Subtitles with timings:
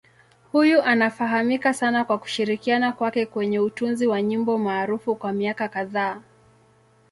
[0.51, 6.21] Huyu anafahamika sana kwa kushirikiana kwake kwenye utunzi wa nyimbo maarufu kwa miaka kadhaa.